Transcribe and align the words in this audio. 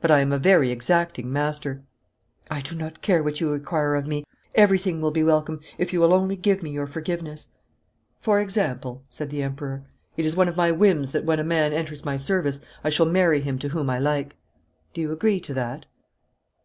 But 0.00 0.12
I 0.12 0.20
am 0.20 0.30
a 0.30 0.38
very 0.38 0.70
exacting 0.70 1.32
master.' 1.32 1.82
'I 2.48 2.60
do 2.60 2.76
not 2.76 3.02
care 3.02 3.24
what 3.24 3.40
you 3.40 3.50
require 3.50 3.96
of 3.96 4.06
me. 4.06 4.24
Everything 4.54 5.00
will 5.00 5.10
be 5.10 5.24
welcome, 5.24 5.58
if 5.78 5.92
you 5.92 6.00
will 6.00 6.14
only 6.14 6.36
give 6.36 6.62
me 6.62 6.70
your 6.70 6.86
forgiveness.' 6.86 7.50
'For 8.20 8.38
example,' 8.40 9.02
said 9.10 9.30
the 9.30 9.42
Emperor. 9.42 9.82
'It 10.16 10.24
is 10.24 10.36
one 10.36 10.46
of 10.46 10.56
my 10.56 10.70
whims 10.70 11.10
that 11.10 11.24
when 11.24 11.40
a 11.40 11.42
man 11.42 11.72
enters 11.72 12.04
my 12.04 12.16
service 12.16 12.60
I 12.84 12.90
shall 12.90 13.06
marry 13.06 13.40
him 13.40 13.58
to 13.58 13.70
whom 13.70 13.90
I 13.90 13.98
like. 13.98 14.36
Do 14.92 15.00
you 15.00 15.10
agree 15.10 15.40
to 15.40 15.52
that?' 15.54 15.86